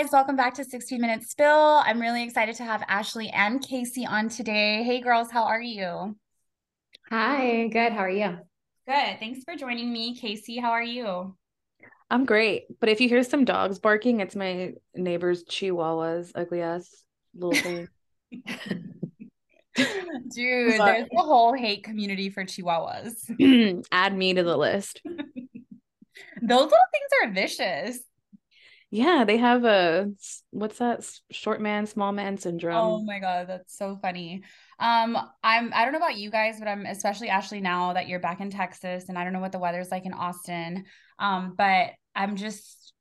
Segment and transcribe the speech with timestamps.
[0.00, 1.82] guys, welcome back to 16 Minute Spill.
[1.84, 4.82] I'm really excited to have Ashley and KC on today.
[4.82, 6.16] Hey girls, how are you?
[7.10, 7.92] Hi, good.
[7.92, 8.38] How are you?
[8.88, 9.18] Good.
[9.18, 10.18] Thanks for joining me.
[10.18, 11.36] KC, how are you?
[12.08, 12.62] I'm great.
[12.80, 16.88] But if you hear some dogs barking, it's my neighbor's chihuahuas, ugly ass
[17.34, 17.88] little thing.
[19.76, 23.84] Dude, there's a whole hate community for chihuahuas.
[23.92, 25.02] Add me to the list.
[25.04, 25.20] Those
[26.42, 27.98] little things are vicious.
[28.92, 30.10] Yeah, they have a
[30.50, 31.08] what's that?
[31.30, 32.76] Short man, small man syndrome.
[32.76, 34.42] Oh my god, that's so funny.
[34.80, 38.18] Um, I'm I don't know about you guys, but I'm especially Ashley now that you're
[38.18, 40.86] back in Texas, and I don't know what the weather's like in Austin.
[41.20, 42.92] Um, but I'm just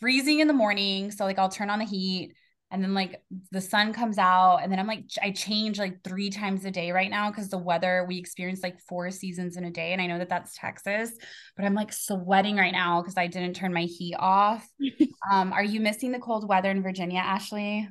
[0.00, 2.34] freezing in the morning, so like I'll turn on the heat
[2.70, 6.30] and then like the sun comes out and then i'm like i change like three
[6.30, 9.70] times a day right now because the weather we experience like four seasons in a
[9.70, 11.12] day and i know that that's texas
[11.56, 14.66] but i'm like sweating right now because i didn't turn my heat off.
[15.30, 17.88] Um are you missing the cold weather in virginia ashley?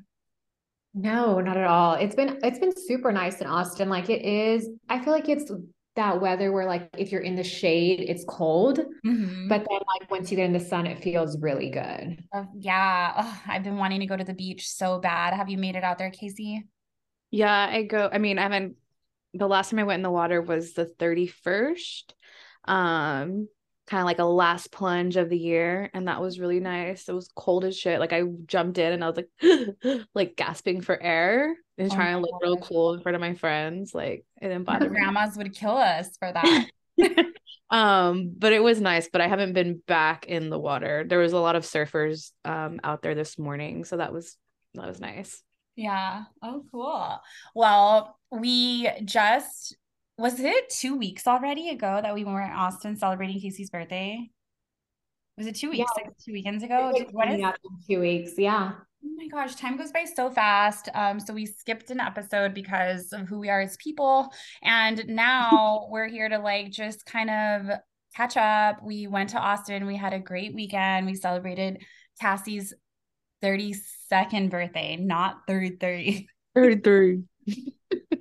[0.94, 1.96] No not at all.
[1.96, 3.90] It's been it's been super nice in austin.
[3.90, 5.52] Like it is i feel like it's
[5.98, 9.48] that weather where like if you're in the shade it's cold mm-hmm.
[9.50, 12.24] but then like once you get in the sun it feels really good.
[12.34, 13.14] Uh, yeah.
[13.18, 15.34] Oh, i've been wanting to go to the beach so bad.
[15.34, 16.62] Have you made it out there KC?
[17.30, 18.78] Yeah i go i mean i haven't
[19.34, 22.14] the last time i went in the water was the 31st
[22.66, 23.48] um
[23.88, 27.08] kind of like a last plunge of the year and that was really nice.
[27.08, 28.00] It was cold as shit.
[28.00, 32.16] Like i jumped in and i was like like gasping for air and oh trying
[32.16, 34.96] to look real cool in front of my friends like it didn't bother me.
[34.96, 36.68] grandmas would kill us for that.
[37.70, 41.04] Um but it was nice but i haven't been back in the water.
[41.06, 44.38] There was a lot of surfers um out there this morning so that was
[44.74, 45.44] that was nice.
[45.76, 46.24] Yeah.
[46.42, 47.20] Oh cool.
[47.56, 49.76] Well we just
[50.18, 54.30] was it two weeks already ago that we were in Austin celebrating KC's birthday?
[55.38, 55.90] Was it two weeks?
[55.96, 56.04] Yeah.
[56.04, 56.92] Like two weekends ago?
[57.12, 57.46] What is
[57.88, 58.32] two weeks?
[58.38, 58.72] Yeah.
[59.06, 60.90] Oh my gosh, time goes by so fast.
[60.96, 64.34] Um, so we skipped an episode because of who we are as people,
[64.64, 67.78] and now we're here to like just kind of
[68.16, 68.84] catch up.
[68.84, 69.86] We went to Austin.
[69.86, 71.06] We had a great weekend.
[71.06, 71.84] We celebrated
[72.20, 72.74] Cassie's
[73.44, 76.28] 32nd birthday, not 33.
[76.56, 77.22] 33.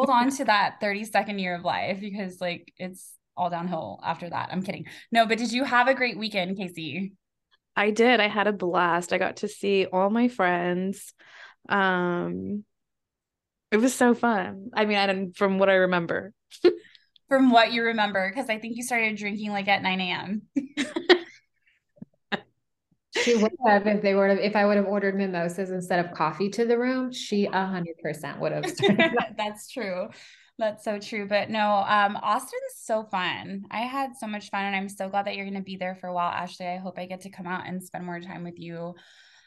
[0.00, 4.48] hold on to that 32nd year of life because like it's all downhill after that.
[4.50, 4.86] I'm kidding.
[5.12, 7.12] No, but did you have a great weekend, KC?
[7.76, 8.18] I did.
[8.18, 9.12] I had a blast.
[9.12, 11.12] I got to see all my friends.
[11.68, 12.64] Um
[13.70, 14.70] it was so fun.
[14.72, 16.32] I mean, I don't from what I remember.
[17.28, 20.42] from what you remember, because I think you started drinking like at 9 a.m.
[23.22, 26.12] She would have if they would have if I would have ordered mimosas instead of
[26.12, 27.12] coffee to the room.
[27.12, 28.64] She a hundred percent would have.
[29.36, 30.08] That's true.
[30.58, 31.26] That's so true.
[31.26, 33.64] But no, um, Austin's so fun.
[33.70, 35.94] I had so much fun, and I'm so glad that you're going to be there
[35.94, 36.66] for a while, Ashley.
[36.66, 38.94] I hope I get to come out and spend more time with you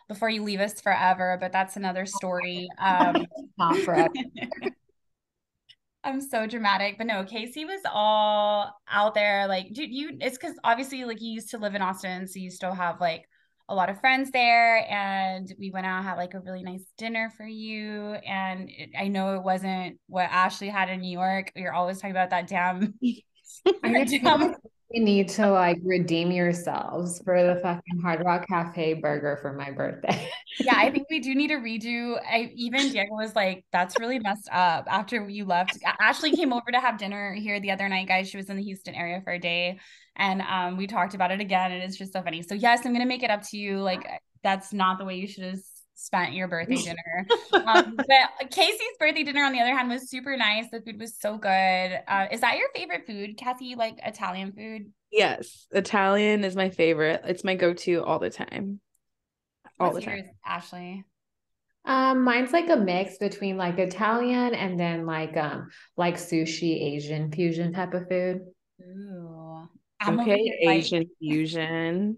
[0.08, 1.38] before you leave us forever.
[1.40, 2.68] But that's another story.
[2.80, 4.12] Um, Not forever.
[6.04, 9.48] I'm so dramatic, but no, KC was all out there.
[9.48, 12.50] Like, dude, you, it's because obviously, like, you used to live in Austin, so you
[12.50, 13.26] still have like
[13.70, 16.86] a lot of friends there and we went out and had like a really nice
[16.98, 21.52] dinner for you and it, i know it wasn't what ashley had in new york
[21.56, 22.94] you're always talking about that damn
[23.84, 24.56] I damn
[24.94, 29.72] you need to like redeem yourselves for the fucking Hard Rock Cafe burger for my
[29.72, 30.30] birthday.
[30.60, 32.20] yeah, I think we do need to redo.
[32.24, 36.72] I even Diego was like, "That's really messed up." After you left, Ashley came over
[36.72, 38.30] to have dinner here the other night, guys.
[38.30, 39.80] She was in the Houston area for a day,
[40.16, 42.42] and um, we talked about it again, and it's just so funny.
[42.42, 43.80] So yes, I'm gonna make it up to you.
[43.80, 44.08] Like
[44.44, 45.60] that's not the way you should have
[45.96, 47.28] spent your birthday dinner.
[47.66, 50.66] um, but KC's birthday dinner, on the other hand, was super nice.
[50.72, 51.50] The food was so good.
[52.08, 53.76] Uh, is that your favorite food, Cassie?
[53.76, 54.92] Like Italian food?
[55.12, 57.22] Yes, Italian is my favorite.
[57.26, 58.80] It's my go-to all the time.
[59.80, 60.18] All What's the time.
[60.18, 61.06] Yours, Ashley.
[61.86, 67.32] Um, mine's like a mix between like Italian and then like um like sushi Asian
[67.32, 68.42] fusion type of food.
[68.82, 69.68] Ooh.
[70.04, 71.08] I'm okay, Asian like...
[71.20, 72.18] fusion.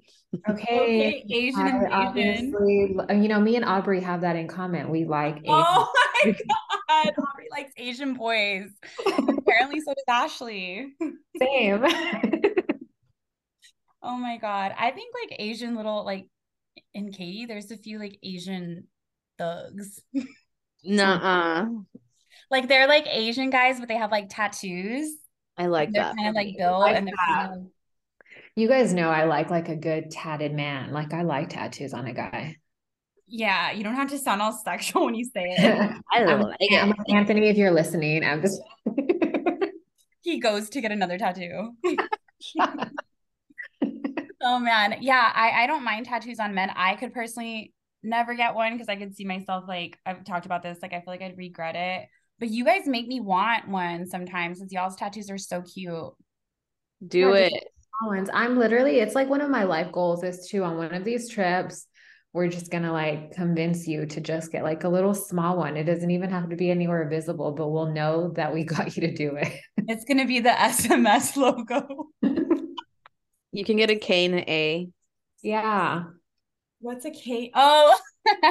[0.50, 4.90] Okay, okay Asian and obviously, uh, you know, me and Aubrey have that in common.
[4.90, 5.42] We like.
[5.48, 5.92] Oh
[6.26, 6.48] Asian.
[6.50, 8.70] Oh my god, Aubrey likes Asian boys.
[9.08, 10.94] Apparently, so does Ashley.
[11.40, 11.86] Same.
[14.04, 16.28] oh my god, I think like Asian little like
[16.94, 18.88] in Katy, there's a few like Asian
[19.38, 20.02] thugs.
[20.84, 21.68] Nuh-uh.
[22.52, 25.10] Like they're like Asian guys, but they have like tattoos.
[25.58, 26.16] I like they're that.
[26.16, 27.68] Kind of like built and they're kind of
[28.56, 30.92] you guys know I like like a good tatted man.
[30.92, 32.58] Like I like tattoos on a guy.
[33.28, 36.02] Yeah, you don't have to sound all sexual when you say it.
[36.14, 36.82] I am like it.
[36.82, 38.62] I'm Anthony, if you're listening, I'm just
[40.22, 41.72] he goes to get another tattoo.
[44.42, 44.98] oh man.
[45.02, 46.72] Yeah, I, I don't mind tattoos on men.
[46.76, 47.74] I could personally
[48.04, 50.78] never get one because I could see myself like I've talked about this.
[50.82, 52.08] Like I feel like I'd regret it.
[52.40, 56.14] But you guys make me want one sometimes since y'all's tattoos are so cute.
[57.06, 57.68] Do yeah, it.
[58.04, 58.30] Ones.
[58.34, 61.30] I'm literally, it's like one of my life goals is to on one of these
[61.30, 61.88] trips,
[62.36, 65.78] we're just gonna like convince you to just get like a little small one.
[65.78, 69.08] It doesn't even have to be anywhere visible, but we'll know that we got you
[69.08, 69.54] to do it.
[69.88, 72.10] It's gonna be the SMS logo.
[73.54, 74.90] you can get a K and an A.
[75.42, 76.04] Yeah.
[76.80, 77.52] What's a K?
[77.56, 78.42] Oh, as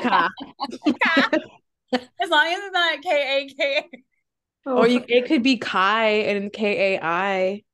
[2.30, 3.88] long as it's not K A K.
[4.64, 7.64] Or you, it could be Kai and K A I.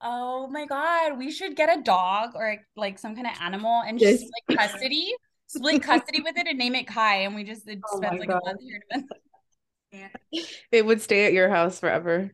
[0.00, 3.98] Oh my god, we should get a dog or like some kind of animal and
[3.98, 5.12] just like custody,
[5.46, 8.40] split custody with it and name it Kai, and we just oh spend like god.
[8.44, 10.12] a month here.
[10.70, 12.30] It would stay at your house forever.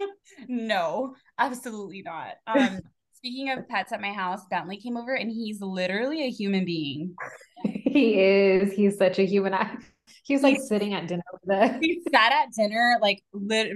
[0.48, 2.36] no, absolutely not.
[2.46, 2.80] Um,
[3.12, 7.14] speaking of pets at my house, Bentley came over and he's literally a human being.
[7.62, 8.72] He is.
[8.72, 9.54] He's such a human.
[10.24, 11.76] He was like sitting at dinner with us.
[11.80, 13.72] He sat at dinner, like lit-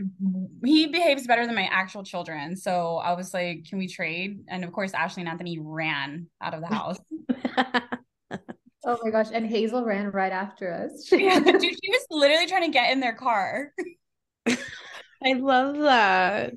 [0.64, 2.56] he behaves better than my actual children.
[2.56, 4.40] So I was like, can we trade?
[4.48, 6.98] And of course, Ashley and Anthony ran out of the house.
[8.86, 9.28] oh my gosh.
[9.32, 11.08] And Hazel ran right after us.
[11.12, 13.72] yeah, dude, she was literally trying to get in their car.
[14.48, 16.54] I love that.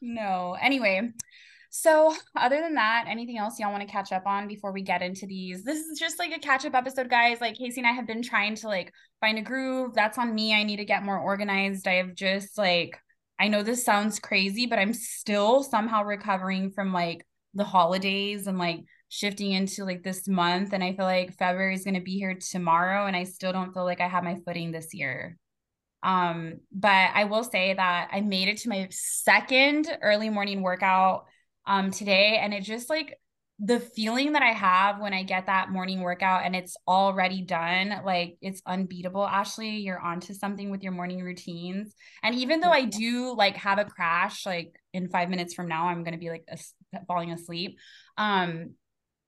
[0.00, 0.56] No.
[0.60, 1.12] Anyway,
[1.70, 5.02] so, other than that, anything else y'all want to catch up on before we get
[5.02, 5.62] into these?
[5.62, 7.40] This is just like a catch up episode, guys.
[7.40, 9.94] Like KC and I have been trying to like find a groove.
[9.94, 10.52] That's on me.
[10.52, 11.86] I need to get more organized.
[11.86, 12.98] I have just like
[13.38, 17.24] I know this sounds crazy, but I'm still somehow recovering from like
[17.54, 21.84] the holidays and like shifting into like this month and I feel like February is
[21.84, 24.72] going to be here tomorrow and I still don't feel like I have my footing
[24.72, 25.36] this year.
[26.02, 31.26] Um but I will say that I made it to my second early morning workout
[31.66, 33.18] um today and it just like
[33.62, 38.00] the feeling that I have when I get that morning workout and it's already done,
[38.06, 39.26] like it's unbeatable.
[39.26, 41.94] Ashley, you're onto something with your morning routines.
[42.22, 45.88] And even though I do like have a crash, like in five minutes from now,
[45.88, 46.58] I'm going to be like a,
[47.06, 47.76] falling asleep.
[48.16, 48.76] Um,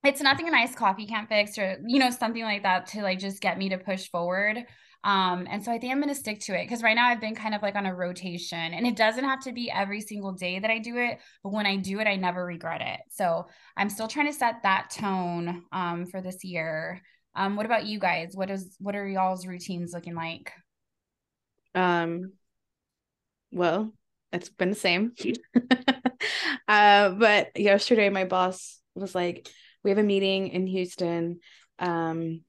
[0.02, 3.18] it's nothing a nice coffee can't fix or, you know, something like that to like
[3.18, 4.64] just get me to push forward.
[5.04, 7.20] Um, and so I think I'm going to stick to it because right now I've
[7.20, 10.32] been kind of like on a rotation and it doesn't have to be every single
[10.32, 13.00] day that I do it, but when I do it, I never regret it.
[13.10, 13.46] So
[13.76, 17.02] I'm still trying to set that tone um, for this year.
[17.34, 18.32] Um, what about you guys?
[18.34, 20.52] What is what are y'all's routines looking like?
[21.74, 22.32] Um,
[23.50, 23.92] well,
[24.32, 25.14] it's been the same.
[26.68, 29.48] uh, but yesterday my boss was like,
[29.82, 31.40] "We have a meeting in Houston.
[31.78, 32.42] Um,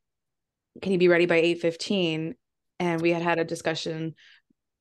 [0.81, 2.35] can you be ready by 8:15?"
[2.83, 4.13] And we had had a discussion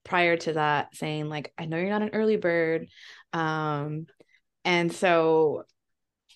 [0.05, 2.89] prior to that saying like i know you're not an early bird.
[3.33, 4.07] Um
[4.65, 5.65] and so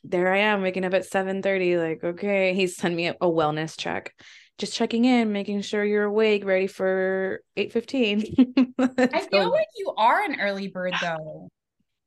[0.05, 2.55] there i am waking up at 7:30 like okay.
[2.55, 4.15] He's sending me a, a wellness check.
[4.59, 10.23] Just checking in making sure you're awake ready for 8:15 i feel like you are
[10.23, 11.49] an early bird though.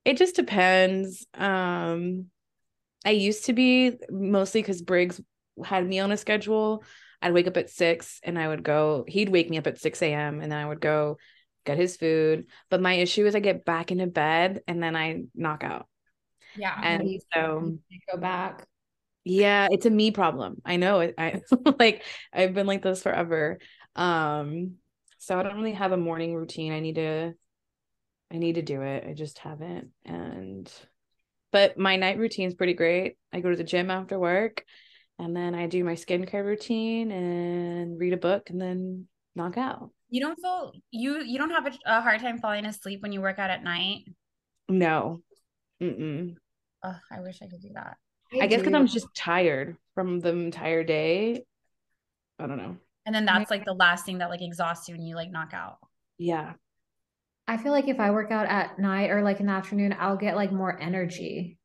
[0.06, 1.27] It just depends.
[1.33, 2.27] Um
[3.06, 5.21] i used to be mostly cuz briggs
[5.63, 6.83] had me on a schedule
[7.21, 10.01] I'd wake up at six and I would go, he'd wake me up at 6
[10.01, 10.42] a.m.
[10.42, 11.18] and then I would go
[11.66, 12.47] get his food.
[12.69, 15.88] But my issue is I get back into bed and then I knock out.
[16.56, 16.80] Yeah.
[16.81, 17.78] And so
[18.11, 18.66] go back.
[19.23, 20.61] Yeah, it's a me problem.
[20.66, 21.16] I know it.
[21.18, 21.42] I
[21.80, 23.59] like I've been like this forever.
[23.95, 24.76] Um,
[25.18, 26.71] so I don't really have a morning routine.
[26.71, 27.33] I need to
[28.31, 29.06] I need to do it.
[29.07, 29.90] I just haven't.
[30.06, 30.71] And
[31.52, 33.18] but my night routine is pretty great.
[33.33, 34.64] I go to the gym after work
[35.19, 39.92] and then I do my skincare routine and read a book and then knock out.
[40.09, 43.21] You don't feel you you don't have a, a hard time falling asleep when you
[43.21, 44.06] work out at night?
[44.68, 45.21] No.
[45.81, 46.35] Mm-mm.
[46.83, 47.97] Oh, I wish I could do that.
[48.33, 51.44] I, I guess because I'm just tired from the entire day.
[52.40, 52.78] I don't know.
[53.06, 55.54] And then that's like the last thing that like exhausts you and you like knock
[55.54, 55.78] out.
[56.18, 56.54] Yeah.
[57.47, 60.18] I feel like if I work out at night or like in the afternoon, I'll
[60.18, 61.58] get like more energy.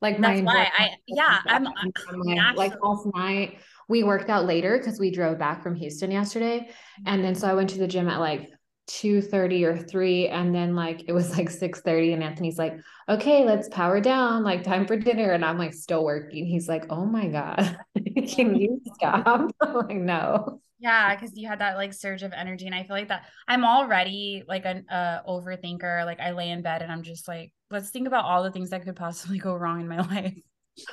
[0.00, 4.98] Like that's why I yeah I'm, I'm like last night we worked out later because
[4.98, 6.70] we drove back from Houston yesterday,
[7.06, 8.48] and then so I went to the gym at like
[8.86, 12.78] two thirty or three, and then like it was like six thirty, and Anthony's like,
[13.08, 16.46] "Okay, let's power down, like time for dinner," and I'm like still working.
[16.46, 17.78] He's like, "Oh my god,
[18.28, 22.66] can you stop?" I'm like, "No." Yeah, because you had that like surge of energy,
[22.66, 26.06] and I feel like that I'm already like an uh, overthinker.
[26.06, 28.70] Like I lay in bed and I'm just like, let's think about all the things
[28.70, 30.34] that could possibly go wrong in my life.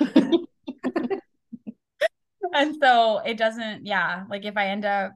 [2.54, 4.24] and so it doesn't, yeah.
[4.28, 5.12] Like if I end up,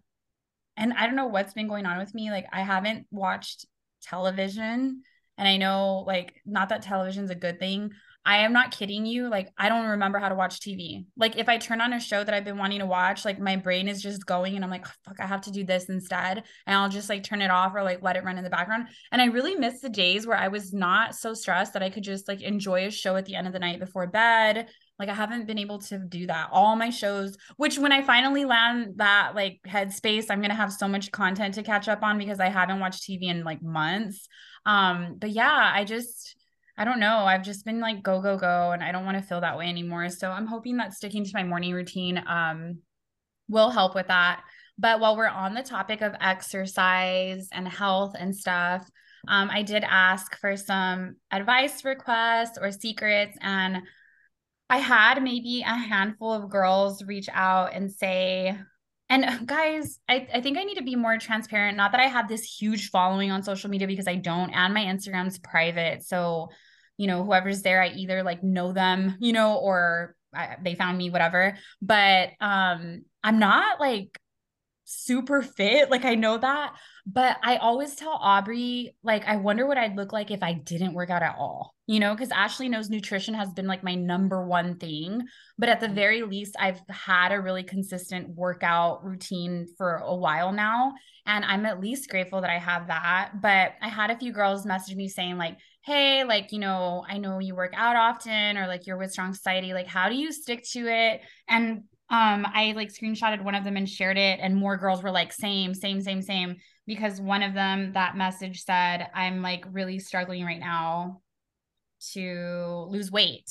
[0.77, 2.31] and I don't know what's been going on with me.
[2.31, 3.67] Like I haven't watched
[4.03, 5.03] television,
[5.39, 7.93] and I know like not that television's a good thing,
[8.25, 9.29] I am not kidding you.
[9.29, 11.05] Like, I don't remember how to watch TV.
[11.17, 13.57] Like, if I turn on a show that I've been wanting to watch, like, my
[13.57, 16.45] brain is just going and I'm like, oh, fuck, I have to do this instead.
[16.67, 18.89] And I'll just like turn it off or like let it run in the background.
[19.11, 22.05] And I really miss the days where I was not so stressed that I could
[22.05, 24.69] just like enjoy a show at the end of the night before bed.
[25.01, 26.51] Like, I haven't been able to do that.
[26.53, 30.73] All my shows, which when I finally land that like headspace, I'm going to have
[30.73, 34.29] so much content to catch up on because I haven't watched TV in like months.
[34.65, 36.37] Um, but yeah, I just,
[36.77, 37.19] I don't know.
[37.19, 39.69] I've just been like go go go and I don't want to feel that way
[39.69, 40.09] anymore.
[40.09, 42.79] So I'm hoping that sticking to my morning routine um
[43.49, 44.43] will help with that.
[44.79, 48.89] But while we're on the topic of exercise and health and stuff,
[49.29, 53.83] um, I did ask for some advice requests or secrets and
[54.73, 58.57] I had maybe a handful of girls reach out and say,
[59.13, 61.77] and guys, I, I think I need to be more transparent.
[61.77, 64.85] Not that I have this huge following on social media because I don't, and my
[64.85, 66.03] Instagram's private.
[66.03, 66.49] So,
[66.97, 70.97] you know, whoever's there, I either like know them, you know, or I, they found
[70.97, 71.59] me, whatever.
[71.83, 74.19] But um, I'm not like
[74.85, 75.91] super fit.
[75.91, 76.75] Like I know that.
[77.05, 80.95] But I always tell Aubrey, like, I wonder what I'd look like if I didn't
[80.95, 84.47] work out at all, you know, because Ashley knows nutrition has been like my number
[84.47, 85.23] one thing.
[85.59, 85.97] But at the mm-hmm.
[85.97, 90.93] very least, I've had a really consistent workout routine for a while now.
[91.27, 93.33] And I'm at least grateful that I have that.
[93.41, 97.19] But I had a few girls message me saying, like, hey, like, you know, I
[97.19, 99.75] know you work out often or like you're with Strong Society.
[99.75, 101.21] Like, how do you stick to it?
[101.49, 105.11] And um i like screenshotted one of them and shared it and more girls were
[105.11, 106.57] like same same same same
[106.87, 111.21] because one of them that message said i'm like really struggling right now
[112.13, 113.49] to lose weight.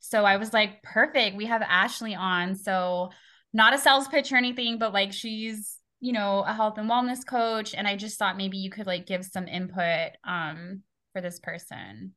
[0.00, 1.36] So i was like perfect.
[1.36, 2.54] We have ashley on.
[2.54, 3.10] So
[3.52, 7.26] not a sales pitch or anything but like she's you know a health and wellness
[7.26, 10.82] coach and i just thought maybe you could like give some input um
[11.12, 12.14] for this person.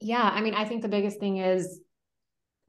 [0.00, 1.80] Yeah i mean i think the biggest thing is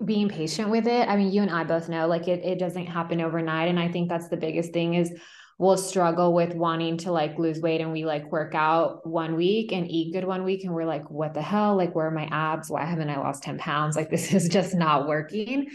[0.06, 1.08] being patient with it.
[1.08, 3.88] I mean, you and I both know like it it doesn't happen overnight and I
[3.90, 5.14] think that's the biggest thing is
[5.58, 9.72] we'll struggle with wanting to like lose weight and we like work out one week
[9.72, 11.76] and eat good one week and we're like what the hell?
[11.76, 12.70] Like where are my abs?
[12.70, 13.96] Why haven't i lost 10 pounds?
[13.96, 15.70] Like this is just not working.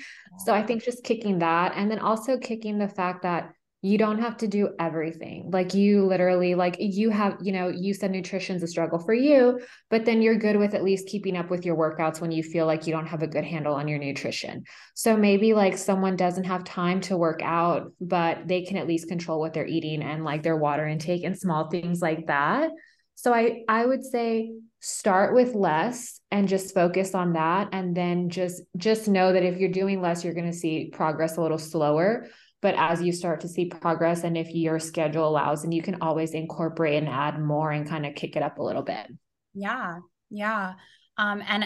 [0.44, 3.52] So i think just kicking that and then also kicking the fact that
[3.86, 5.48] you don't have to do everything.
[5.52, 9.60] Like you literally like you have, you know, you said nutrition's a struggle for you,
[9.90, 12.66] but then you're good with at least keeping up with your workouts when you feel
[12.66, 14.64] like you don't have a good handle on your nutrition.
[14.94, 19.06] So maybe like someone doesn't have time to work out, but they can at least
[19.06, 22.72] control what they're eating and like their water intake and small things like that.
[23.14, 24.50] So I I would say
[24.80, 29.58] start with less and just focus on that and then just just know that if
[29.58, 32.26] you're doing less you're going to see progress a little slower
[32.66, 35.98] but as you start to see progress and if your schedule allows and you can
[36.00, 39.06] always incorporate and add more and kind of kick it up a little bit.
[39.54, 40.72] Yeah yeah.
[41.16, 41.64] Um and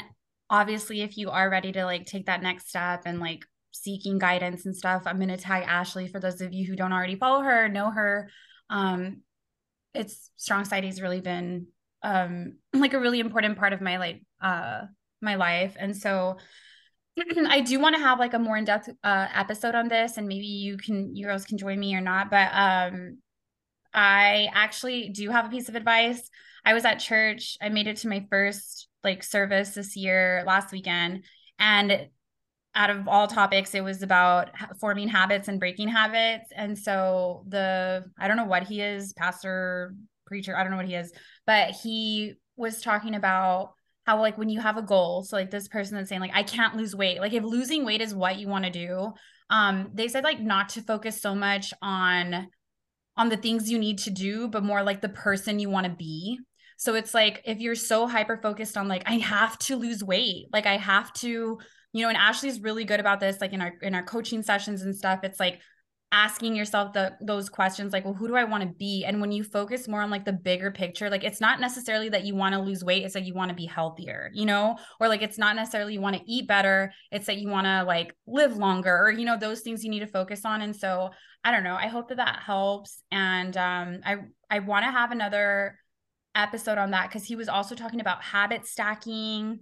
[0.50, 4.66] obviously if you are ready to like take that next step and like seeking guidance
[4.66, 7.40] and stuff i'm going to tag ashley for those of you who don't already follow
[7.40, 8.28] her know her.
[8.68, 9.22] Um
[9.94, 11.68] it's strong society has really been
[12.02, 14.82] um like a really important part of my like uh
[15.22, 15.76] my life.
[15.80, 16.36] And so
[17.48, 20.46] I do want to have like a more in-depth uh, episode on this, and maybe
[20.46, 22.30] you can you girls can join me or not.
[22.30, 23.18] But um,
[23.92, 26.28] I actually do have a piece of advice.
[26.64, 27.56] I was at church.
[27.60, 31.24] I made it to my first like service this year last weekend,
[31.58, 32.08] and
[32.74, 36.50] out of all topics, it was about forming habits and breaking habits.
[36.54, 39.94] And so the I don't know what he is, pastor,
[40.26, 41.12] preacher, I don't know what he is,
[41.46, 43.72] but he was talking about
[44.10, 46.42] how like when you have a goal so like this person is saying like i
[46.42, 49.12] can't lose weight like if losing weight is what you want to do
[49.50, 52.48] um they said like not to focus so much on
[53.16, 55.92] on the things you need to do but more like the person you want to
[55.92, 56.38] be.
[56.78, 60.46] So it's like if you're so hyper focused on like i have to lose weight
[60.52, 61.58] like i have to
[61.92, 64.80] you know and ashley's really good about this like in our in our coaching sessions
[64.82, 65.60] and stuff it's like
[66.12, 69.04] asking yourself the those questions like well who do i want to be?
[69.04, 72.24] And when you focus more on like the bigger picture like it's not necessarily that
[72.24, 74.76] you want to lose weight it's like you want to be healthier you know?
[74.98, 77.84] Or like it's not necessarily you want to eat better it's that you want to
[77.84, 80.62] like live longer or you know those things you need to focus on.
[80.62, 81.10] And so
[81.44, 83.02] i don't know i hope that that helps.
[83.12, 84.16] And um i
[84.50, 85.78] i want to have another
[86.34, 89.60] episode on that because he was also talking about habit stacking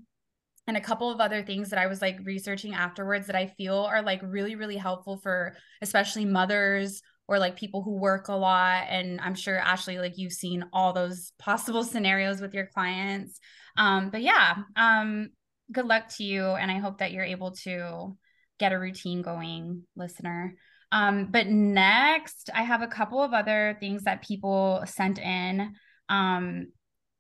[0.69, 3.89] and a couple of other things that I was like researching afterwards that I feel
[3.91, 8.85] are like really, really helpful for especially mothers or like people who work a lot.
[8.91, 13.41] And I'm sure, Ashley, like you've seen all those possible scenarios with your clients.
[13.79, 15.31] Um, but yeah, um,
[15.73, 16.45] good luck to you.
[16.45, 18.15] And I hope that you're able to
[18.59, 20.55] get a routine going, listener.
[20.93, 25.73] Um, but next, I have a couple of other things that people sent in.
[26.11, 26.69] Um,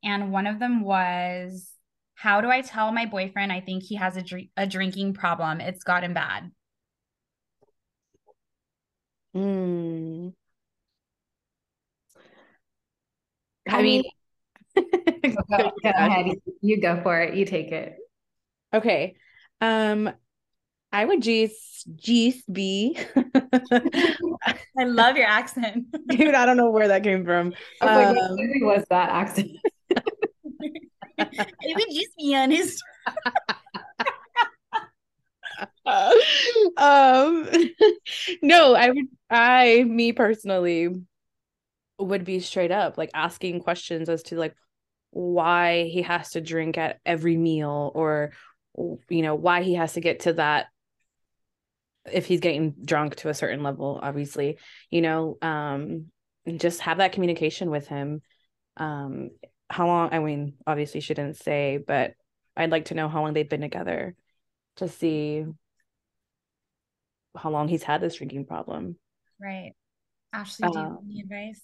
[0.05, 1.71] and one of them was
[2.18, 5.60] How do I tell my boyfriend I think he has a, dr- a drinking problem?
[5.60, 6.50] It's gotten bad.
[9.37, 10.32] Mm.
[13.68, 14.02] I, I mean,
[14.75, 14.82] mean
[15.48, 16.26] go, go ahead.
[16.60, 17.37] You go for it.
[17.37, 17.94] You take it.
[18.75, 19.14] Okay.
[19.60, 20.10] Um,
[20.90, 22.98] I would just just be.
[23.70, 26.34] I love your accent, dude.
[26.34, 27.52] I don't know where that came from.
[27.80, 29.50] Oh um, God, was that accent?
[31.38, 32.83] I would just be honest.
[36.76, 37.49] um,
[38.42, 39.07] no, I would.
[39.30, 40.88] I, me personally,
[41.99, 44.54] would be straight up like asking questions as to like
[45.11, 48.33] why he has to drink at every meal or
[49.09, 50.66] you know why he has to get to that
[52.12, 54.59] if he's getting drunk to a certain level obviously
[54.90, 56.07] you know um
[56.57, 58.23] just have that communication with him
[58.76, 59.30] um
[59.70, 62.14] how long i mean obviously she didn't say but
[62.56, 64.14] i'd like to know how long they've been together
[64.76, 65.44] to see
[67.37, 68.96] how long he's had this drinking problem
[69.40, 69.72] right
[70.32, 71.62] ashley do you have um, any advice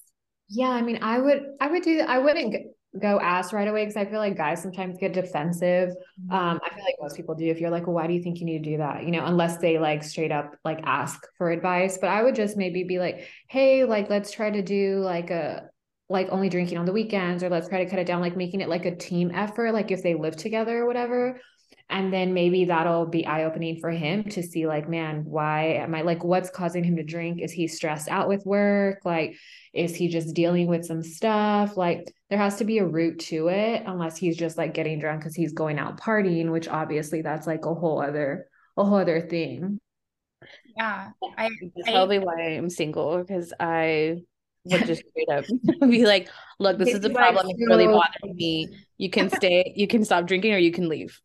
[0.48, 2.54] yeah i mean i would i would do i wouldn't
[3.00, 5.90] go ask right away because I feel like guys sometimes get defensive.
[5.90, 6.32] Mm-hmm.
[6.32, 7.46] Um, I feel like most people do.
[7.46, 9.04] If you're like, well, why do you think you need to do that?
[9.04, 11.98] You know, unless they like straight up like ask for advice.
[12.00, 15.70] But I would just maybe be like, hey, like let's try to do like a
[16.08, 18.60] like only drinking on the weekends, or let's try to cut it down, like making
[18.60, 21.40] it like a team effort, like if they live together or whatever.
[21.90, 25.94] And then maybe that'll be eye opening for him to see like man why am
[25.94, 27.42] i like what's causing him to drink?
[27.42, 29.00] Is he stressed out with work?
[29.04, 29.36] Like
[29.74, 31.76] is he just dealing with some stuff?
[31.76, 35.20] Like there has to be a root to it unless he's just like getting drunk
[35.20, 38.46] because he's going out partying which obviously that's like a whole other
[38.76, 39.78] a whole other thing.
[40.76, 44.16] Yeah i that's probably why i'm single because i
[44.64, 45.44] would just straight up
[45.88, 46.28] be like,
[46.58, 47.46] look, this is a problem.
[47.48, 48.68] It's really bothering me.
[48.96, 51.20] You can stay, you can stop drinking or you can leave.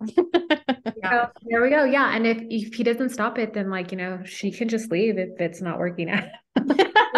[0.98, 1.28] yeah.
[1.50, 1.84] there we go.
[1.84, 2.16] Yeah.
[2.16, 5.18] And if, if he doesn't stop it, then like, you know, she can just leave
[5.18, 6.26] if it's not working out.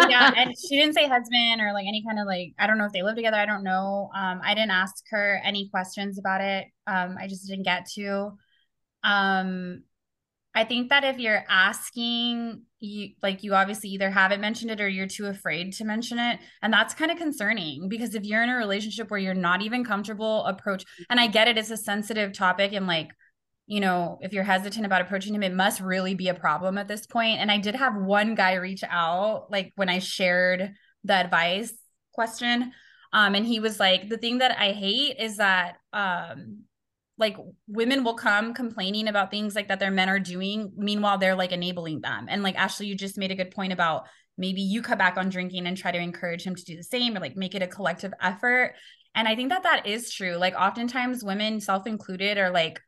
[0.08, 0.32] yeah.
[0.36, 2.92] And she didn't say husband or like any kind of like, I don't know if
[2.92, 3.38] they live together.
[3.38, 4.10] I don't know.
[4.14, 6.66] Um, I didn't ask her any questions about it.
[6.86, 8.32] Um, I just didn't get to.
[9.02, 9.82] Um,
[10.54, 14.88] I think that if you're asking you like you obviously either haven't mentioned it or
[14.88, 18.50] you're too afraid to mention it and that's kind of concerning because if you're in
[18.50, 22.32] a relationship where you're not even comfortable approach and I get it it's a sensitive
[22.32, 23.10] topic and like
[23.66, 26.88] you know if you're hesitant about approaching him it must really be a problem at
[26.88, 27.38] this point.
[27.40, 30.72] and I did have one guy reach out like when I shared
[31.04, 31.72] the advice
[32.12, 32.72] question
[33.12, 36.64] um and he was like the thing that I hate is that um
[37.18, 41.34] like women will come complaining about things like that their men are doing meanwhile they're
[41.34, 42.26] like enabling them.
[42.28, 44.06] And like ashley you just made a good point about
[44.38, 47.16] maybe you cut back on drinking and try to encourage him to do the same
[47.16, 48.74] or like make it a collective effort.
[49.14, 50.36] And i think that that is true.
[50.36, 52.80] Like oftentimes women self included are like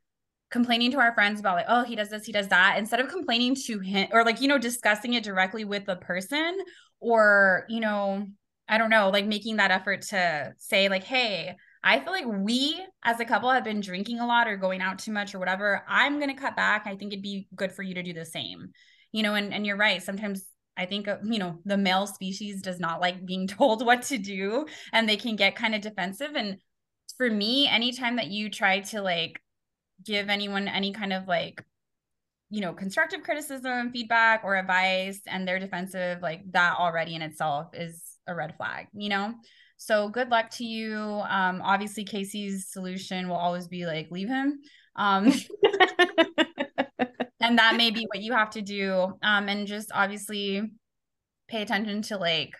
[0.50, 3.08] complaining to our friends about like oh he does this he does that instead of
[3.08, 6.56] complaining to him or like you know discussing it directly with the person
[7.00, 8.24] or you know
[8.68, 11.56] i don't know like making that effort to say like hey
[11.87, 14.99] I feel like we as a couple have been drinking a lot or going out
[14.99, 15.85] too much or whatever.
[15.87, 16.87] I'm going to cut back.
[16.87, 18.70] I think it'd be good for you to do the same.
[19.12, 20.03] You know, and and you're right.
[20.03, 20.44] Sometimes
[20.77, 24.18] I think uh, you know, the male species does not like being told what to
[24.18, 26.57] do and they can get kind of defensive and
[27.16, 29.40] for me, anytime that you try to like
[30.05, 31.62] give anyone any kind of like
[32.51, 37.68] you know constructive criticism feedback or advice and they're defensive like that already in itself
[37.73, 39.35] is a red flag you know
[39.76, 40.96] so good luck to you.
[40.96, 44.60] Um, obviously, KC's solution will always be like, leave him.
[44.96, 45.32] Um,
[47.40, 48.92] and that may be what you have to do.
[49.22, 50.62] Um, and just obviously
[51.48, 52.52] pay attention to like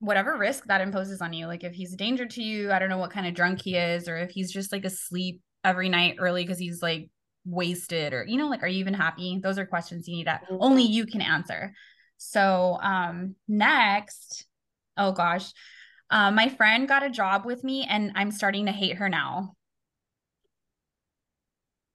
[0.00, 1.46] whatever risk that imposes on you.
[1.46, 3.76] Like if he's a danger to you, I don't know what kind of drunk he
[3.76, 7.08] is, or if he's just like asleep every night early because he's like
[7.44, 9.40] wasted, or you know, like, are you even happy?
[9.42, 10.56] Those are questions you need to mm-hmm.
[10.60, 11.72] only you can answer.
[12.18, 14.46] So um next,
[14.96, 15.52] oh gosh.
[16.10, 19.54] Um, my friend got a job with me and I'm starting to hate her now.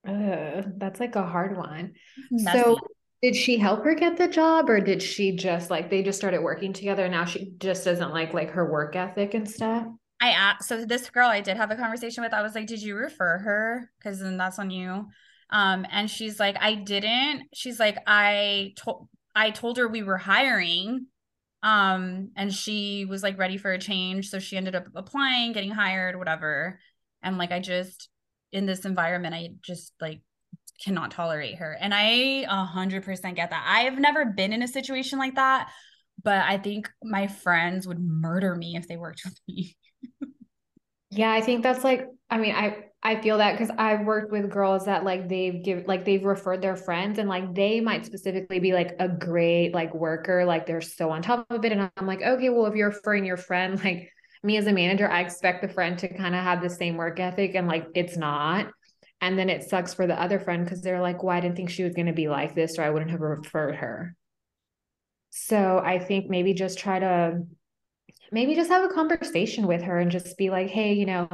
[0.08, 1.94] Uh, that's like a hard one.
[2.32, 2.60] Messy.
[2.60, 2.78] So
[3.22, 6.42] did she help her get the job or did she just like they just started
[6.42, 9.88] working together now she just doesn't like like her work ethic and stuff?
[10.20, 12.82] I asked so this girl I did have a conversation with, I was like, Did
[12.82, 13.92] you refer her?
[13.98, 15.08] Because then that's on you.
[15.50, 17.44] Um, and she's like, I didn't.
[17.54, 21.08] She's like, I told I told her we were hiring
[21.64, 24.30] um, and she was like ready for a change.
[24.30, 26.80] So she ended up applying, getting hired, whatever.
[27.24, 28.10] And like, I just,
[28.52, 30.22] in this environment, I just like
[30.84, 31.78] cannot tolerate her.
[31.80, 33.66] And I a hundred percent get that.
[33.68, 35.70] I have never been in a situation like that,
[36.22, 39.76] but I think my friends would murder me if they worked with me.
[41.10, 44.50] Yeah, I think that's like, I mean, I I feel that because I've worked with
[44.50, 48.60] girls that like they've give like they've referred their friends and like they might specifically
[48.60, 51.74] be like a great like worker, like they're so on top of it.
[51.74, 54.10] And I'm like, okay, well, if you're referring your friend, like
[54.42, 57.20] me as a manager, I expect the friend to kind of have the same work
[57.20, 58.72] ethic and like it's not.
[59.20, 61.70] And then it sucks for the other friend because they're like, well, I didn't think
[61.70, 64.16] she was to be like this, or I wouldn't have referred her.
[65.30, 67.42] So I think maybe just try to
[68.32, 71.28] maybe just have a conversation with her and just be like, hey, you know,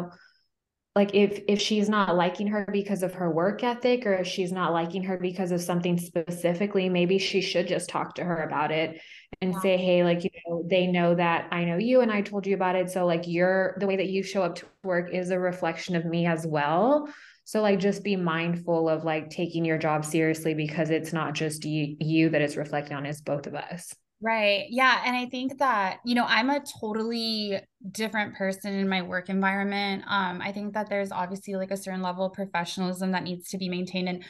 [0.96, 4.52] like if if she's not liking her because of her work ethic or if she's
[4.52, 8.72] not liking her because of something specifically maybe she should just talk to her about
[8.72, 9.00] it
[9.42, 9.60] and yeah.
[9.60, 12.56] say hey like you know they know that i know you and i told you
[12.56, 12.90] about it.
[12.90, 16.06] So like you're the way that you show up to work is a reflection of
[16.06, 17.08] me as well.
[17.46, 21.66] So like just be mindful of like taking your job seriously because it's not just
[21.66, 24.66] you, you that it's reflecting on it's both of us Right.
[24.70, 25.02] Yeah.
[25.06, 27.58] And I think that, you know, I'm a totally
[27.90, 30.04] different person in my work environment.
[30.08, 33.58] Um, I think that there's obviously like a certain level of professionalism that needs to
[33.58, 34.10] be maintained.
[34.10, 34.26] And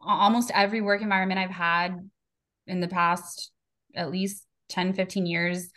[0.00, 2.08] almost every work environment I've had
[2.66, 3.50] in the past
[3.94, 5.70] at least 10, 15 years,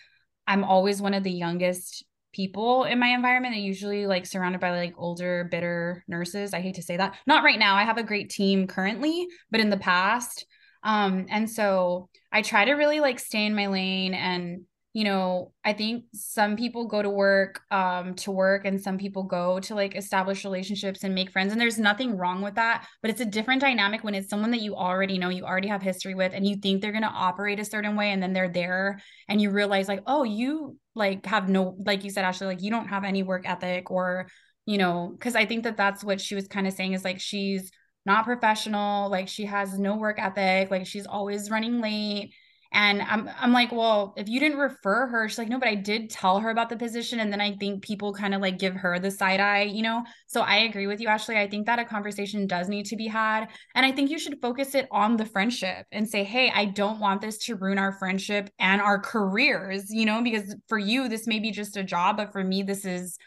[0.48, 4.72] I'm always one of the youngest people in my environment and usually like surrounded by
[4.72, 8.04] like older bitter nurses i hate to say that not right now i have a
[8.04, 10.46] great team currently but in the past
[10.84, 14.62] um, and so I try to really like stay in my lane and
[14.94, 19.22] you know, I think some people go to work um to work and some people
[19.22, 23.12] go to like establish relationships and make friends and there's nothing wrong with that, but
[23.12, 26.16] it's a different dynamic when it's someone that you already know, you already have history
[26.16, 29.00] with and you think they're going to operate a certain way and then they're there
[29.30, 32.72] and you realize like, "Oh, you like have no like you said Ashley, like you
[32.72, 34.28] don't have any work ethic or
[34.66, 37.20] you know, cuz I think that that's what she was kind of saying is like
[37.20, 37.72] she's
[38.08, 42.34] not professional like she has no work ethic like she's always running late
[42.74, 45.76] and I'm I'm like, well, if you didn't refer her, she's like, no, but I
[45.76, 47.20] did tell her about the position.
[47.20, 50.04] And then I think people kind of like give her the side eye, you know?
[50.28, 51.38] So I agree with you, Ashley.
[51.38, 53.48] I think that a conversation does need to be had.
[53.74, 57.00] And I think you should focus it on the friendship and say, hey, I don't
[57.00, 61.26] want this to ruin our friendship and our careers, you know, because for you, this
[61.26, 63.18] may be just a job, but for me, this is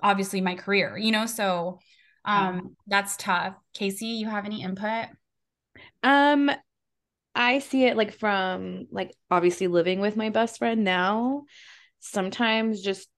[0.00, 1.26] obviously my career, you know?
[1.26, 1.80] So
[2.28, 3.54] um that's tough.
[3.76, 5.06] KC you have any input?
[6.02, 6.50] Um
[7.34, 11.44] i see it like from like obviously living with my best friend now
[12.00, 13.08] sometimes just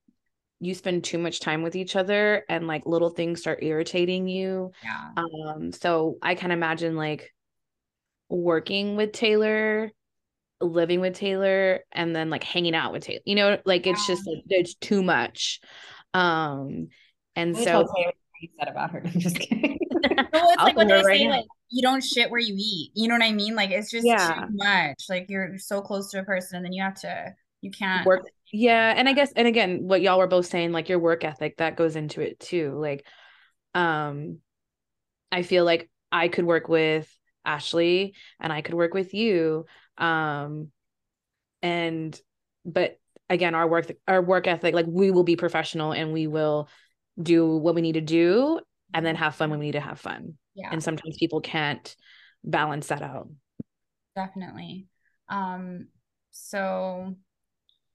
[0.60, 4.72] you spend too much time with each other and like little things start irritating you.
[4.84, 5.10] Yeah.
[5.16, 7.32] Um so i can imagine like
[8.28, 9.90] working with taylor
[10.60, 13.20] living with taylor and then like hanging out with taylor.
[13.24, 14.14] You know like it's yeah.
[14.14, 15.60] just like it's too much.
[16.12, 16.88] Um
[17.36, 17.86] and so
[18.40, 19.03] you said about her.
[19.05, 19.79] I'm just kidding.
[20.33, 21.31] well, it's like what they right say, now.
[21.31, 22.90] like you don't shit where you eat.
[22.94, 23.55] You know what I mean?
[23.55, 24.46] Like it's just yeah.
[24.46, 25.05] too much.
[25.09, 28.26] Like you're so close to a person, and then you have to, you can't work.
[28.53, 31.59] Yeah, and I guess, and again, what y'all were both saying, like your work ethic,
[31.59, 32.72] that goes into it too.
[32.76, 33.07] Like,
[33.74, 34.38] um,
[35.31, 37.09] I feel like I could work with
[37.44, 39.66] Ashley, and I could work with you,
[39.98, 40.68] um,
[41.62, 42.20] and
[42.64, 42.98] but
[43.29, 46.68] again, our work, our work ethic, like we will be professional, and we will
[47.20, 48.60] do what we need to do
[48.94, 50.34] and then have fun when we need to have fun.
[50.54, 50.70] Yeah.
[50.72, 51.94] And sometimes people can't
[52.44, 53.28] balance that out.
[54.16, 54.86] Definitely.
[55.28, 55.88] Um
[56.30, 57.14] so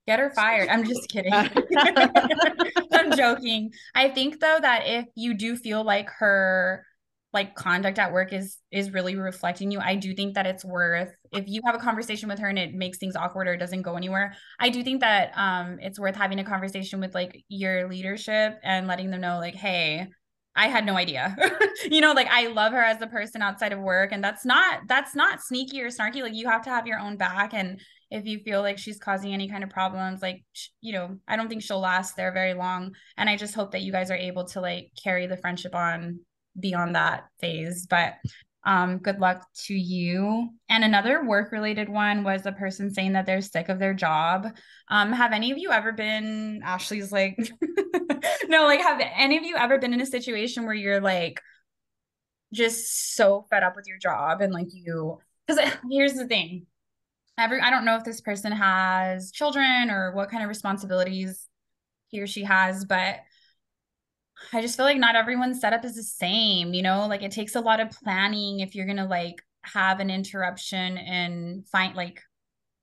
[0.08, 0.70] get her fired.
[0.70, 1.34] I'm just kidding.
[2.92, 3.72] I'm joking.
[3.94, 6.86] I think though that if you do feel like her
[7.36, 9.80] like conduct at work is is really reflecting you.
[9.80, 12.74] I do think that it's worth if you have a conversation with her and it
[12.74, 16.40] makes things awkward or doesn't go anywhere i do think that um it's worth having
[16.40, 20.08] a conversation with like your leadership and letting them know like hey
[20.56, 21.36] i had no idea.
[21.92, 24.88] You know like i love her as a person outside of work and that's not
[24.88, 26.22] that's not sneaky or snarky.
[26.22, 29.34] Like you have to have your own back and if you feel like she's causing
[29.34, 30.44] any kind of problems like
[30.80, 33.82] you know i don't think she'll last there very long and i just hope that
[33.82, 36.20] you guys are able to like carry the friendship on
[36.60, 37.88] beyond that phase.
[37.88, 38.16] But
[38.66, 40.50] um, good luck to you.
[40.70, 44.48] And another work related one was a person saying that they're sick of their job.
[44.90, 47.38] Um, have any of you ever been, Ashley's like,
[48.48, 51.40] no, like, have any of you ever been in a situation where you're like
[52.54, 56.66] just so fed up with your job and like you, because here's the thing.
[57.38, 61.48] Every, I don't know if this person has children or what kind of responsibilities
[62.08, 63.18] he or she has, but
[64.54, 67.56] I just feel like not everyone's setup is the same, you know, like it takes
[67.56, 72.22] a lot of planning if you're going to like have an interruption and find like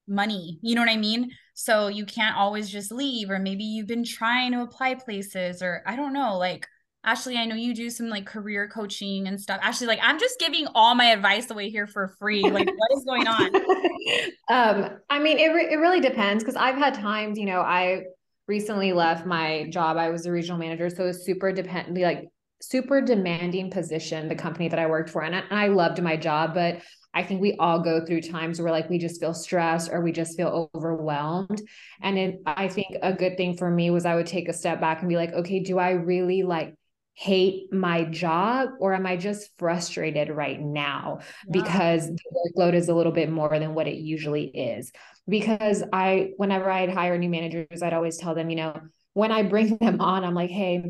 [0.08, 1.30] money, you know what I mean?
[1.54, 5.82] So you can't always just leave or maybe you've been trying to apply places or
[5.86, 6.66] I don't know, like
[7.04, 9.58] Ashley, I know you do some like career coaching and stuff.
[9.62, 12.42] Ashley, like I'm just giving all my advice away here for free.
[12.52, 13.56] Like what is going on?
[14.50, 18.04] um, I mean, it, re- it really depends because I've had times, you know, I
[18.52, 19.96] recently left my job.
[19.96, 22.28] I was a regional manager, so it was super depend like
[22.60, 25.22] super demanding position, the company that I worked for.
[25.22, 26.82] And I, and I loved my job, but
[27.14, 30.12] I think we all go through times where like we just feel stressed or we
[30.12, 31.62] just feel overwhelmed.
[32.02, 34.80] And it, I think a good thing for me was I would take a step
[34.82, 36.74] back and be like, okay, do I really like
[37.14, 42.94] hate my job or am I just frustrated right now because the workload is a
[42.94, 44.92] little bit more than what it usually is?
[45.28, 48.80] Because I, whenever I'd hire new managers, I'd always tell them, you know,
[49.14, 50.84] when I bring them on, I'm like, hey,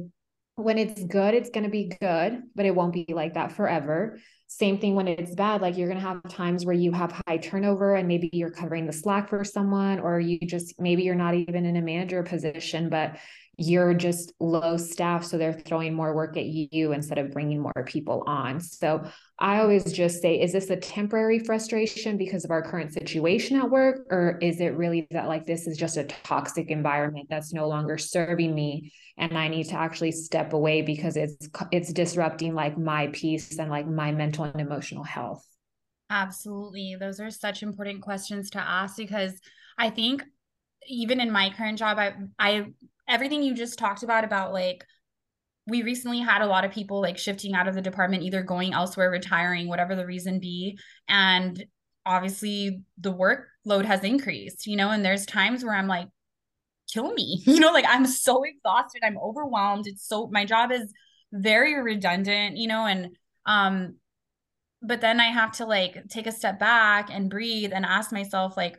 [0.56, 4.18] when it's good, it's going to be good, but it won't be like that forever.
[4.48, 7.38] Same thing when it's bad, like you're going to have times where you have high
[7.38, 11.34] turnover and maybe you're covering the slack for someone, or you just maybe you're not
[11.34, 13.16] even in a manager position, but
[13.58, 17.84] you're just low staff so they're throwing more work at you instead of bringing more
[17.86, 18.60] people on.
[18.60, 19.04] So
[19.38, 23.68] i always just say is this a temporary frustration because of our current situation at
[23.68, 24.06] work?
[24.10, 27.98] Or is it really that like this is just a toxic environment that's no longer
[27.98, 33.08] serving me and i need to actually step away because it's it's disrupting like my
[33.12, 35.46] peace and like my mental and emotional health?
[36.08, 36.96] Absolutely.
[36.98, 39.34] Those are such important questions to ask because
[39.76, 40.22] i think
[40.88, 42.66] even in my current job i i
[43.08, 44.84] everything you just talked about about like
[45.66, 48.72] we recently had a lot of people like shifting out of the department either going
[48.72, 50.76] elsewhere retiring whatever the reason be.
[51.08, 51.64] And
[52.04, 56.08] obviously the workload has increased you know and there's times where i'm like
[56.92, 60.92] kill me you know like i'm so exhausted i'm overwhelmed it's so my job is
[61.32, 63.94] very redundant you know and um
[64.82, 68.56] but then i have to like take a step back and breathe and ask myself
[68.56, 68.78] like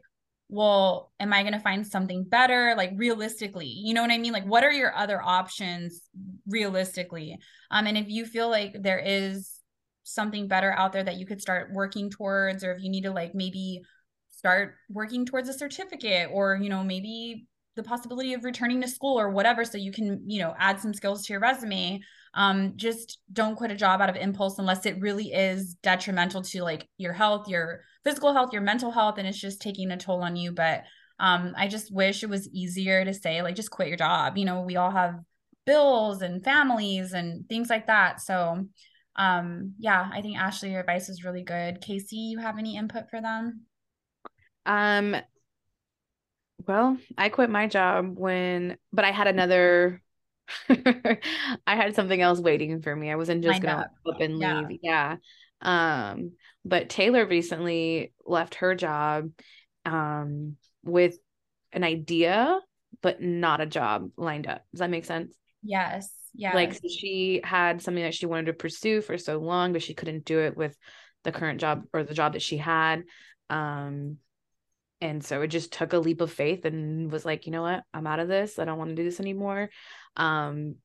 [0.54, 2.76] well, am I going to find something better?
[2.78, 4.34] Like realistically, you know what I mean?
[4.34, 6.02] Like, what are your other options
[6.48, 7.40] realistically?
[7.72, 9.60] Um, and if you feel like there is
[10.04, 13.12] something better out there that you could start working towards, or if you need to
[13.12, 13.82] like maybe
[14.30, 19.20] start working towards a certificate, or, you know, maybe the possibility of returning to school
[19.20, 22.02] or whatever, so you can, you know, add some skills to your resume.
[22.36, 26.64] Um, just don't quit a job out of impulse unless it really is detrimental to
[26.64, 30.24] like your health, your physical health, your mental health, and it's just taking a toll
[30.24, 30.52] on you.
[30.52, 30.84] But
[31.20, 34.38] um, I just wish it was easier to say, like, just quit your job.
[34.38, 35.20] You know, we all have
[35.66, 38.22] bills and families and things like that.
[38.22, 38.68] So,
[39.16, 41.82] um, yeah, I think Ashley, your advice is really good.
[41.82, 43.62] KC, you have any input for them?
[44.66, 45.16] Um,
[46.68, 50.02] well, I quit my job when, but I had another.
[50.70, 51.18] I
[51.66, 53.10] had something else waiting for me.
[53.10, 54.14] I wasn't just gonna up.
[54.16, 54.80] up and leave.
[54.82, 55.18] Yeah.
[55.62, 56.12] yeah.
[56.12, 56.34] Um,
[56.66, 59.30] but Taylor recently left her job
[59.86, 61.18] um, with
[61.72, 62.60] an idea,
[63.02, 64.64] but not a job lined up.
[64.72, 65.34] Does that make sense?
[65.62, 66.10] Yes.
[66.36, 66.54] Yeah.
[66.56, 70.26] Like she had something that she wanted to pursue for so long, but she couldn't
[70.26, 70.76] do it with
[71.24, 73.04] the current job or the job that she had.
[73.50, 74.18] Um,
[75.04, 77.84] and so it just took a leap of faith and was like, you know what?
[77.94, 78.58] I'm out of this.
[78.58, 79.70] I don't want to do this anymore.
[80.16, 80.76] Um,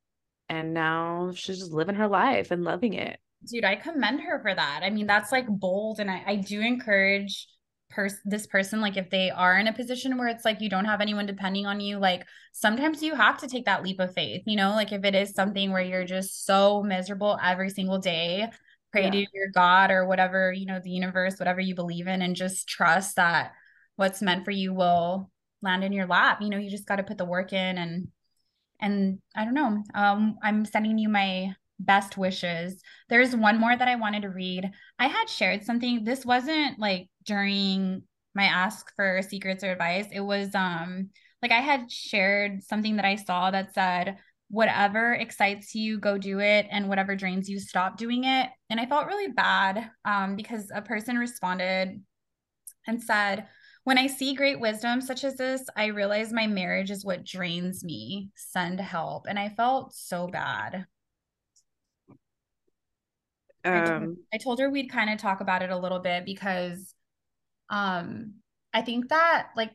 [0.49, 4.55] and now she's just living her life and loving it dude, I commend her for
[4.55, 4.81] that.
[4.83, 6.01] I mean, that's like bold.
[6.01, 7.47] And I, I do encourage
[7.91, 10.85] pers- this person, like if they are in a position where it's like you don't
[10.85, 14.43] have anyone depending on you, like sometimes you have to take that leap of faith,
[14.47, 18.49] you know, like if it is something where you're just so miserable every single day,
[18.93, 19.11] pray yeah.
[19.11, 22.69] to your God or whatever, you know, the universe, whatever you believe in, and just
[22.69, 23.53] trust that
[23.99, 25.29] what's meant for you will
[25.61, 26.41] land in your lap.
[26.41, 28.09] You know, you just got to put the work in and
[28.81, 29.83] and I don't know.
[29.93, 32.81] Um, I'm sending you my best wishes.
[33.09, 34.71] There's one more that I wanted to read.
[35.01, 36.05] I had shared something.
[36.05, 38.03] This wasn't like during
[38.37, 40.07] my ask for secrets or advice.
[40.13, 41.11] It was um
[41.43, 44.19] like I had shared something that I saw that said
[44.51, 48.87] whatever excites you go do it and whatever drains you stop doing it and i
[48.87, 52.03] felt really bad um, because a person responded
[52.87, 53.47] and said
[53.89, 57.83] when i see great wisdom such as this i realize my marriage is what drains
[57.83, 58.29] me.
[58.37, 59.25] Send help.
[59.27, 60.85] And i felt so bad.
[63.65, 66.27] Um, I, told, I told her we'd kind of talk about it a little bit
[66.27, 66.95] because
[67.71, 68.35] um
[68.75, 69.73] I think that like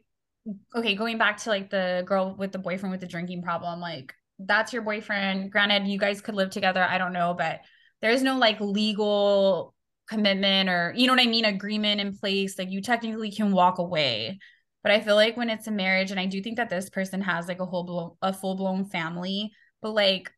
[0.76, 4.13] okay, going back to like the girl with the boyfriend with the drinking problem, like
[4.38, 5.52] that's your boyfriend.
[5.52, 7.62] Granted, you guys could live together, I don't know, but
[8.04, 9.73] there's no like legal
[10.07, 12.57] commitment or you know what I mean, agreement in place.
[12.57, 14.39] Like you technically can walk away.
[14.83, 17.21] But I feel like when it's a marriage, and I do think that this person
[17.21, 20.29] has like a whole blown, a full blown family, but like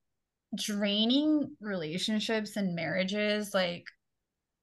[0.56, 3.86] draining relationships and marriages like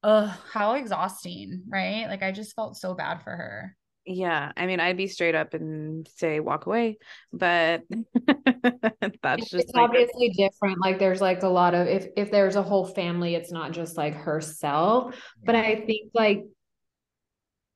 [0.02, 4.80] oh how exhausting right like i just felt so bad for her yeah i mean
[4.80, 6.98] i'd be straight up and say walk away
[7.32, 7.82] but
[9.22, 12.56] that's just it's like, obviously different like there's like a lot of if if there's
[12.56, 15.42] a whole family it's not just like herself yeah.
[15.44, 16.44] but i think like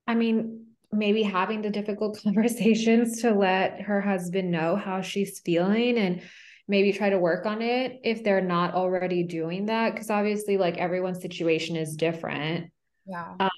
[0.08, 5.96] i mean maybe having the difficult conversations to let her husband know how she's feeling
[5.96, 6.22] and
[6.68, 10.76] maybe try to work on it if they're not already doing that because obviously like
[10.76, 12.72] everyone's situation is different
[13.06, 13.50] yeah um,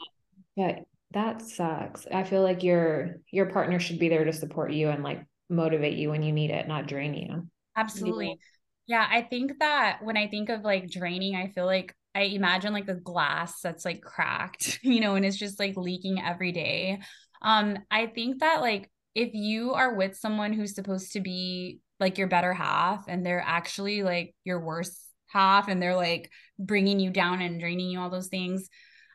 [0.54, 0.80] but
[1.12, 2.06] that sucks.
[2.12, 5.96] I feel like your your partner should be there to support you and like motivate
[5.96, 7.48] you when you need it not drain you.
[7.76, 8.38] Absolutely.
[8.86, 9.06] Yeah.
[9.10, 12.88] I think that when i think of like draining i feel like I imagine like
[12.88, 17.00] a glass that's like cracked, you know, and it's just like leaking every day.
[17.42, 22.18] Um, I think that like if you are with someone who's supposed to be like
[22.18, 27.10] your better half and they're actually like your worst half and they're like bringing you
[27.10, 28.68] down and draining you all those things,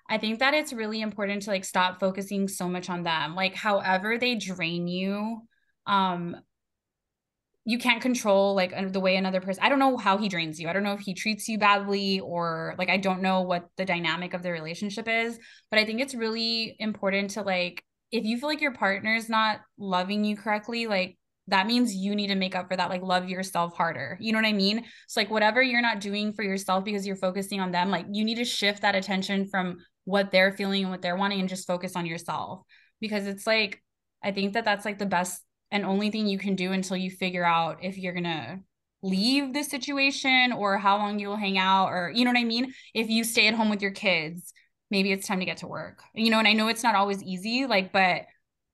[0.10, 3.36] I think that it's really important to like stop focusing so much on them.
[3.36, 5.42] Like however they drain you,
[5.86, 6.38] um
[7.66, 10.68] you can't control like the way another person i don't know how he drains you.
[10.68, 13.86] I don't know if he treats you badly or like i don't know what the
[13.86, 15.40] dynamic of the relationship is
[15.70, 19.62] but i think it's really important to like if you feel like your partner's not
[19.78, 23.28] loving you correctly like that means you need to make up for that like love
[23.28, 24.18] yourself harder.
[24.22, 24.86] You know what i mean?
[25.08, 28.24] So like whatever you're not doing for yourself because you're focusing on them like you
[28.24, 31.68] need to shift that attention from what they're feeling and what they're wanting and just
[31.68, 32.62] focus on yourself
[33.00, 33.82] because it's like
[34.24, 35.42] i think that that's like the best
[35.74, 38.60] and only thing you can do until you figure out if you're going to
[39.02, 42.74] leave the situation or how long you'll hang out or you know what I mean?
[42.94, 44.54] If you stay at home with your kids,
[44.90, 46.02] maybe it's time to get to work.
[46.16, 48.22] You know, and I know it's not always easy like but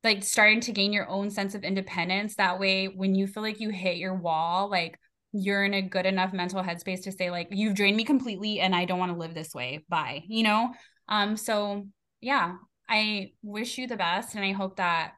[0.03, 3.59] like starting to gain your own sense of independence that way when you feel like
[3.59, 4.97] you hit your wall like
[5.33, 8.75] you're in a good enough mental headspace to say like you've drained me completely and
[8.75, 9.85] I don't want to live this way.
[9.89, 10.23] Bye.
[10.27, 10.69] You know?
[11.09, 11.87] Um so
[12.21, 12.55] yeah,
[12.87, 15.13] I wish you the best and I hope that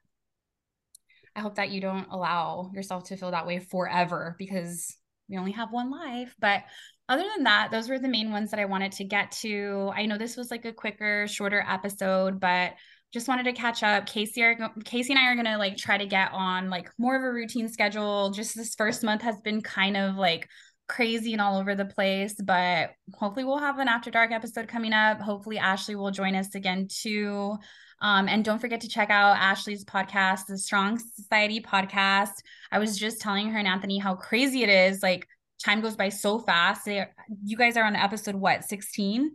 [1.35, 4.97] I hope that you don't allow yourself to feel that way forever because
[5.29, 6.35] we only have one life.
[6.39, 6.63] But
[7.07, 9.91] other than that, those were the main ones that I wanted to get to.
[9.95, 12.73] I know this was like a quicker, shorter episode, but
[13.13, 14.05] just wanted to catch up.
[14.05, 17.23] KC are KC and I are gonna like try to get on like more of
[17.23, 18.31] a routine schedule.
[18.31, 20.47] Just this first month has been kind of like
[20.91, 24.91] crazy and all over the place, but hopefully we'll have an after dark episode coming
[24.91, 25.21] up.
[25.21, 27.55] Hopefully Ashley will join us again too.
[28.01, 32.33] Um, and don't forget to check out Ashley's podcast, the Strong Society podcast.
[32.71, 35.01] I was just telling her and Anthony how crazy it is.
[35.01, 35.27] Like
[35.63, 36.83] time goes by so fast.
[36.83, 37.05] They,
[37.43, 39.31] you guys are on episode what, 16?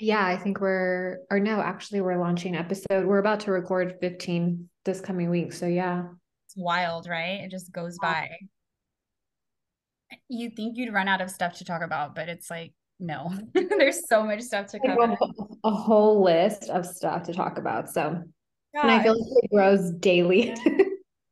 [0.00, 3.06] Yeah, I think we're, or no, actually, we're launching episode.
[3.06, 5.52] We're about to record 15 this coming week.
[5.52, 6.04] So, yeah.
[6.46, 7.40] It's wild, right?
[7.44, 8.28] It just goes by.
[10.28, 14.08] You think you'd run out of stuff to talk about, but it's like no, there's
[14.08, 15.16] so much stuff to cover.
[15.64, 17.90] A whole list of stuff to talk about.
[17.90, 18.22] So,
[18.72, 20.54] yeah, and I feel like it grows daily.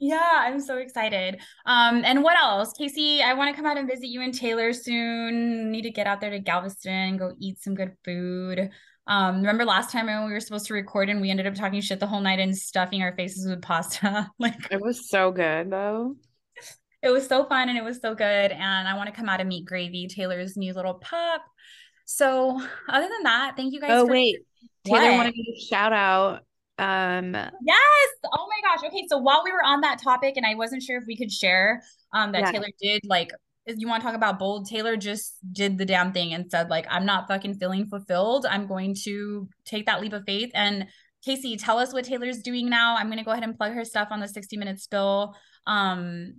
[0.01, 1.41] yeah, I'm so excited.
[1.67, 3.23] Um, and what else, KC?
[3.23, 5.71] I want to come out and visit you in Taylor soon.
[5.71, 8.71] Need to get out there to Galveston, go eat some good food.
[9.07, 11.81] Um, remember last time when we were supposed to record and we ended up talking
[11.81, 14.29] shit the whole night and stuffing our faces with pasta?
[14.39, 16.17] like it was so good though
[17.03, 18.53] it was so fun and it was so good.
[18.53, 21.43] And I want to come out and meet Gravy, Taylor's new little pup.
[22.05, 23.91] So other than that, thank you guys.
[23.93, 24.39] Oh, for- wait.
[24.85, 26.41] Taylor wanted to shout out.
[26.79, 28.09] Um Yes.
[28.33, 28.87] Oh my gosh.
[28.87, 29.05] Okay.
[29.09, 31.83] So while we were on that topic, and I wasn't sure if we could share
[32.15, 32.53] um that yeah.
[32.53, 33.31] Taylor did like
[33.77, 36.87] you want to talk about bold taylor just did the damn thing and said like
[36.91, 40.87] i'm not fucking feeling fulfilled i'm going to take that leap of faith and
[41.27, 43.85] KC tell us what taylor's doing now i'm going to go ahead and plug her
[43.85, 45.37] stuff on the 60 minute spill
[45.67, 46.35] um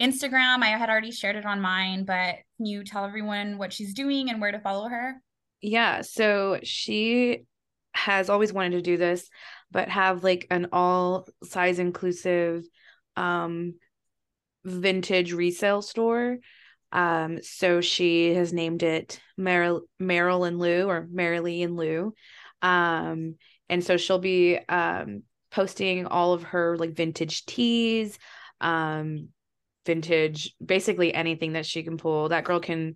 [0.00, 0.62] Instagram.
[0.62, 4.30] I had already shared it on mine, but can you tell everyone what she's doing
[4.30, 5.16] and where to follow her?
[5.60, 6.02] Yeah.
[6.02, 7.44] So she
[7.92, 9.28] has always wanted to do this,
[9.70, 12.64] but have like an all size inclusive
[13.16, 13.74] um
[14.64, 16.38] vintage resale store.
[16.92, 22.14] Um, so she has named it Meryl Meryl and Lou or Marilee and Lou.
[22.62, 23.36] Um,
[23.68, 28.18] and so she'll be um posting all of her like vintage teas,
[28.60, 29.28] um,
[29.86, 32.28] vintage, basically anything that she can pull.
[32.28, 32.94] That girl can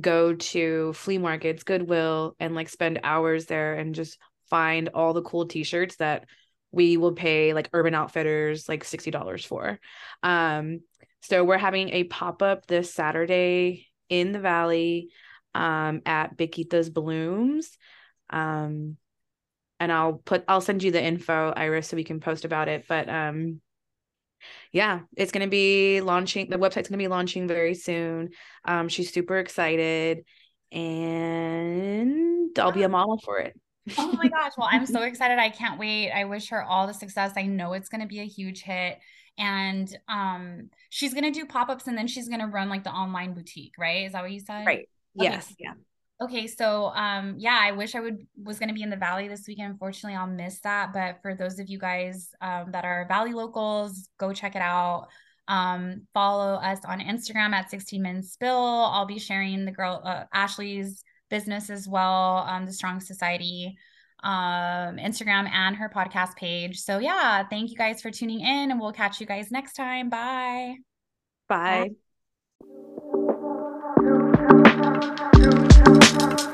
[0.00, 4.18] go to flea markets, Goodwill, and like spend hours there and just
[4.50, 6.26] find all the cool t-shirts that
[6.72, 9.78] we will pay like Urban Outfitters like $60 for.
[10.22, 10.80] Um,
[11.22, 15.10] so we're having a pop-up this Saturday in the valley
[15.54, 17.78] um, at Biquita's Blooms.
[18.28, 18.96] Um,
[19.80, 22.86] and I'll put I'll send you the info, Iris, so we can post about it.
[22.88, 23.60] But um
[24.72, 26.50] yeah, it's going to be launching.
[26.50, 28.30] The website's going to be launching very soon.
[28.64, 30.24] Um, she's super excited,
[30.72, 33.58] and I'll be a model for it.
[33.98, 34.52] oh my gosh.
[34.56, 35.38] Well, I'm so excited.
[35.38, 36.10] I can't wait.
[36.10, 37.32] I wish her all the success.
[37.36, 38.98] I know it's going to be a huge hit.
[39.36, 42.92] And um she's going to do pop-ups and then she's going to run like the
[42.92, 44.06] online boutique, right?
[44.06, 44.64] Is that what you said?
[44.64, 44.88] Right.
[45.18, 45.30] Okay.
[45.30, 45.52] Yes.
[45.58, 45.72] Yeah.
[46.20, 49.26] Okay, so um yeah, I wish I would was going to be in the valley
[49.28, 49.72] this weekend.
[49.72, 54.08] Unfortunately, I'll miss that, but for those of you guys um that are valley locals,
[54.18, 55.08] go check it out.
[55.48, 58.50] Um follow us on Instagram at 60 Minute Spill.
[58.56, 63.76] I'll be sharing the girl uh, Ashley's business as well, um the Strong Society
[64.22, 66.78] um Instagram and her podcast page.
[66.80, 70.10] So yeah, thank you guys for tuning in and we'll catch you guys next time.
[70.10, 70.76] Bye.
[71.48, 71.88] Bye.
[71.88, 72.03] Bye.
[75.04, 76.53] Thank you.